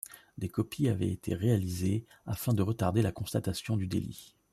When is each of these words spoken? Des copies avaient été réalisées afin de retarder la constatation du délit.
Des 0.39 0.49
copies 0.49 0.87
avaient 0.89 1.11
été 1.11 1.35
réalisées 1.35 2.07
afin 2.25 2.55
de 2.55 2.63
retarder 2.63 3.03
la 3.03 3.11
constatation 3.11 3.77
du 3.77 3.85
délit. 3.85 4.33